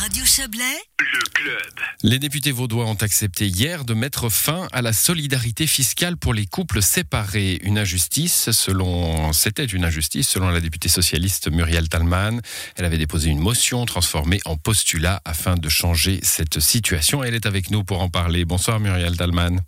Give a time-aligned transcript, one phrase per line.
[0.00, 0.64] Radio Chablais,
[0.98, 1.72] Le club.
[2.02, 6.46] Les députés vaudois ont accepté hier de mettre fin à la solidarité fiscale pour les
[6.46, 7.58] couples séparés.
[7.64, 12.40] Une injustice, selon, c'était une injustice, selon la députée socialiste Muriel Talman.
[12.76, 17.22] Elle avait déposé une motion transformée en postulat afin de changer cette situation.
[17.22, 18.46] Elle est avec nous pour en parler.
[18.46, 19.60] Bonsoir Muriel Talman.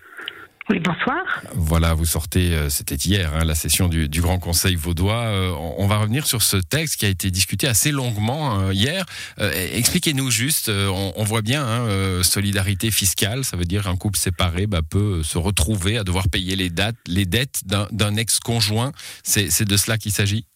[0.71, 1.19] Oui, bonsoir.
[1.55, 5.25] Voilà, vous sortez, euh, c'était hier, hein, la session du, du Grand Conseil vaudois.
[5.25, 9.05] Euh, on va revenir sur ce texte qui a été discuté assez longuement euh, hier.
[9.41, 14.19] Euh, Expliquez-nous juste, on, on voit bien, hein, solidarité fiscale, ça veut dire un couple
[14.19, 18.93] séparé bah, peut se retrouver à devoir payer les, dates, les dettes d'un ex-conjoint.
[19.25, 20.47] C'est de cela qu'il s'agit?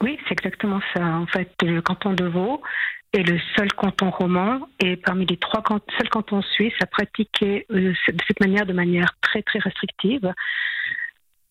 [0.00, 1.04] Oui, c'est exactement ça.
[1.04, 2.62] En fait, le canton de Vaud
[3.12, 7.64] est le seul canton roman et parmi les trois can- seuls cantons suisses à pratiquer
[7.70, 10.32] euh, de cette manière de manière très très restrictive.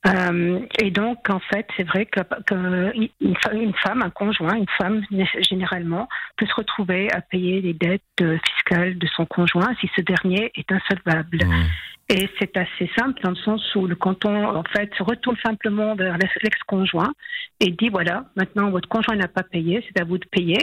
[0.05, 4.55] Euh, et donc, en fait, c'est vrai que, que une, fa- une femme, un conjoint,
[4.55, 5.03] une femme
[5.41, 6.07] généralement,
[6.37, 10.51] peut se retrouver à payer les dettes euh, fiscales de son conjoint si ce dernier
[10.55, 11.39] est insolvable.
[11.43, 11.65] Mmh.
[12.09, 15.93] Et c'est assez simple dans le sens où le canton, en fait, se retourne simplement
[15.93, 17.11] vers l'ex- l'ex-conjoint
[17.59, 20.57] et dit voilà, maintenant votre conjoint n'a pas payé, c'est à vous de payer.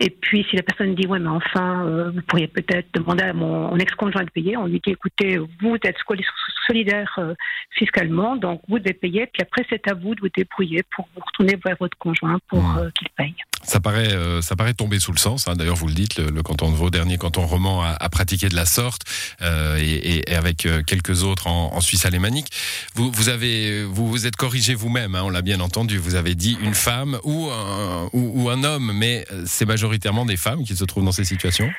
[0.00, 3.32] Et puis si la personne dit ouais, mais enfin, euh, vous pourriez peut-être demander à
[3.32, 6.24] mon, mon ex-conjoint de payer, on lui dit écoutez, vous êtes soli-
[6.66, 7.34] solidaire euh,
[7.70, 9.26] fiscalement, donc vous devez payer.
[9.26, 12.60] Puis après, c'est à vous de vous débrouiller pour vous retourner vers votre conjoint pour
[12.62, 12.78] Mmh.
[12.78, 13.34] euh, qu'il paye.
[13.62, 15.46] Ça paraît, euh, ça paraît tomber sous le sens.
[15.46, 15.54] hein.
[15.54, 18.48] D'ailleurs, vous le dites, le, le canton de Vaud, dernier canton roman à, à pratiquer
[18.48, 19.02] de la sorte,
[19.42, 19.82] euh, et,
[20.16, 22.48] et- et avec euh, quelques autres en, en Suisse alémanique.
[22.94, 25.14] Vous, vous avez, vous vous êtes corrigé vous-même.
[25.14, 25.98] hein, on l'a bien entendu.
[25.98, 30.24] Vous avez dit une femme ou un, ou, ou un homme, mais euh, c'est majoritairement
[30.24, 31.70] des femmes qui se trouvent dans ces situations?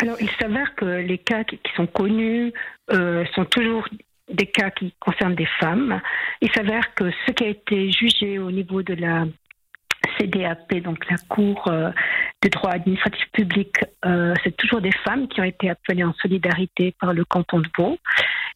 [0.00, 2.52] Alors, il s'avère que les cas qui, qui sont connus
[2.90, 3.86] euh, sont toujours
[4.32, 6.00] des cas qui concernent des femmes.
[6.40, 9.26] Il s'avère que ce qui a été jugé au niveau de la
[10.18, 11.90] CDAP, donc la Cour euh,
[12.42, 16.94] de droit administratif public, euh, c'est toujours des femmes qui ont été appelées en solidarité
[17.00, 17.98] par le canton de Vaud.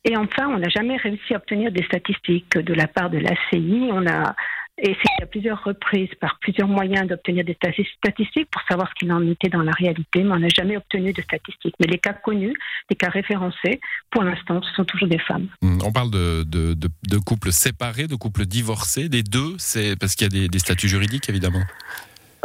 [0.04, 3.88] Et enfin, on n'a jamais réussi à obtenir des statistiques de la part de l'ACI.
[3.92, 4.34] On a
[4.78, 9.10] essayé à plusieurs reprises, par plusieurs moyens, d'obtenir des stati- statistiques pour savoir ce qu'il
[9.12, 11.74] en était dans la réalité, mais on n'a jamais obtenu de statistiques.
[11.80, 12.54] Mais les cas connus,
[12.90, 15.48] les cas référencés, pour l'instant, ce sont toujours des femmes.
[15.62, 19.54] Hum, On parle de, de, de, de couples séparés, de couples divorcés, des deux.
[19.58, 21.62] C'est parce qu'il y a des, des statuts juridiques, évidemment.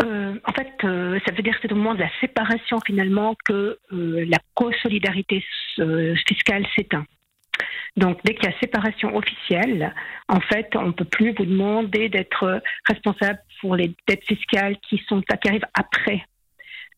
[0.02, 3.36] Euh, en fait, euh, ça veut dire que c'est au moment de la séparation finalement
[3.46, 5.44] que euh, la co-solidarité
[6.28, 7.06] fiscale s'éteint.
[7.98, 9.94] Donc, dès qu'il y a séparation officielle,
[10.30, 14.98] en fait, on ne peut plus vous demander d'être responsable pour les dettes fiscales qui
[15.08, 16.24] sont qui arrivent après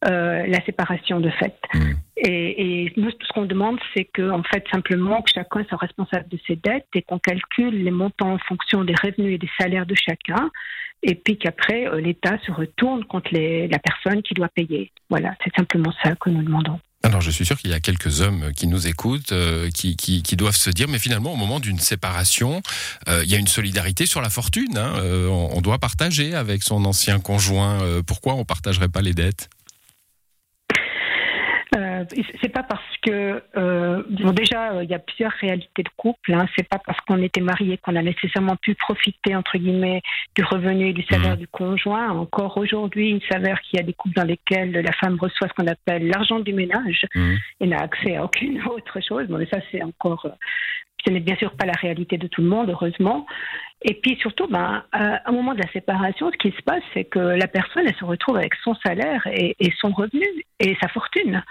[0.08, 1.56] euh, la séparation de fait.
[1.74, 1.92] Mm.
[2.18, 5.78] Et, et nous, tout ce qu'on demande, c'est que, en fait, simplement que chacun soit
[5.78, 9.50] responsable de ses dettes et qu'on calcule les montants en fonction des revenus et des
[9.60, 10.52] salaires de chacun,
[11.02, 14.92] et puis qu'après euh, l'État se retourne contre les- la personne qui doit payer.
[15.10, 16.80] Voilà, c'est simplement ça que nous demandons.
[17.06, 20.36] Alors, je suis sûr qu'il y a quelques hommes qui nous écoutent, euh, qui, qui,
[20.38, 22.62] doivent se dire, mais finalement, au moment d'une séparation,
[23.10, 24.78] euh, il y a une solidarité sur la fortune.
[24.78, 24.94] hein.
[25.00, 28.02] Euh, on, doit partager avec son ancien conjoint.
[28.06, 29.50] Pourquoi on partagerait pas les dettes?
[32.04, 35.90] Euh, c'est pas parce que euh, bon déjà euh, il y a plusieurs réalités de
[35.98, 36.34] couple.
[36.34, 36.46] Hein.
[36.58, 40.02] C'est pas parce qu'on était marié qu'on a nécessairement pu profiter entre guillemets
[40.36, 41.38] du revenu et du salaire Mhm.
[41.40, 42.10] du conjoint.
[42.10, 45.54] Encore aujourd'hui, il s'avère qu'il y a des couples dans lesquels la femme reçoit ce
[45.54, 47.38] qu'on appelle l'argent du ménage Mhm.
[47.62, 49.28] et n'a accès à aucune autre chose.
[49.28, 50.30] Bon, mais ça c'est encore, euh,
[51.06, 53.26] ce n'est bien sûr pas la réalité de tout le monde, heureusement.
[53.86, 57.04] Et puis surtout, ben, à un moment de la séparation, ce qui se passe, c'est
[57.04, 60.24] que la personne, elle se retrouve avec son salaire et, et son revenu
[60.62, 61.44] et sa fortune.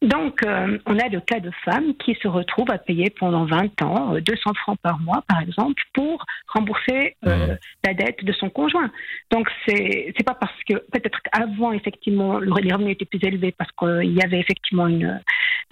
[0.00, 3.82] Donc, euh, on a le cas de femmes qui se retrouvent à payer pendant 20
[3.82, 8.48] ans euh, 200 francs par mois, par exemple, pour rembourser euh, la dette de son
[8.48, 8.90] conjoint.
[9.32, 13.72] Donc, c'est pas parce que peut-être qu'avant, effectivement, le- les revenus étaient plus élevés parce
[13.72, 15.20] qu'il y avait effectivement une,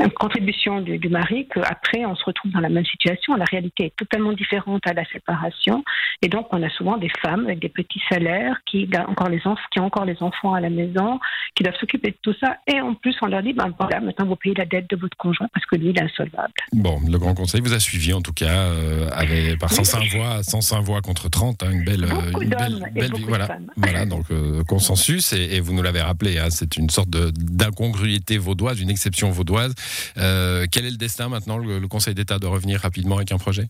[0.01, 3.37] une contribution du, du mari qu'après, on se retrouve dans la même situation.
[3.37, 5.85] La réalité est totalement différente à la séparation.
[6.21, 9.47] Et donc, on a souvent des femmes avec des petits salaires qui, ont encore les
[9.47, 11.21] enfants, qui ont encore les enfants à la maison,
[11.55, 12.57] qui doivent s'occuper de tout ça.
[12.67, 15.17] Et en plus, on leur dit, ben voilà, maintenant vous payez la dette de votre
[15.17, 16.53] conjoint parce que lui, il est insolvable.
[16.73, 20.43] Bon, le Grand Conseil vous a suivi, en tout cas, euh, avec, par 105 voix,
[20.43, 23.29] 105 voix contre 30, hein, une belle, euh, Beaucoup une belle, et belle- beaucoup de
[23.29, 23.71] voilà, femmes.
[23.77, 27.31] voilà, donc euh, consensus, et, et vous nous l'avez rappelé, hein, c'est une sorte de-
[27.35, 29.75] d'incongruité vaudoise, une exception vaudoise.
[30.19, 33.39] Euh, quel est le destin maintenant Le, le Conseil d'État doit revenir rapidement avec un
[33.39, 33.65] projet?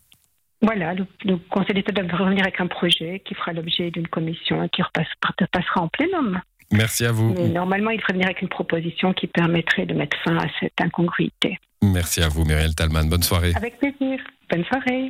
[0.61, 4.63] Voilà, le, le Conseil d'État doit revenir avec un projet qui fera l'objet d'une commission
[4.63, 5.05] et qui repasse-
[5.51, 6.39] passera en plénum.
[6.71, 7.33] Merci à vous.
[7.33, 10.79] Mais normalement, il devrait venir avec une proposition qui permettrait de mettre fin à cette
[10.81, 11.57] incongruité.
[11.81, 13.07] Merci à vous, Muriel Talman.
[13.07, 13.53] Bonne soirée.
[13.55, 14.19] Avec plaisir.
[14.49, 15.05] Bonne soirée.